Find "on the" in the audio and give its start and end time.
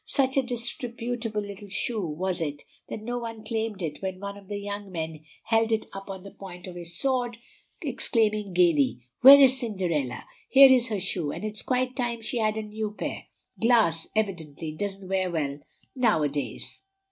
6.09-6.31